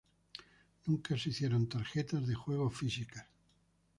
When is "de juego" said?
2.25-2.71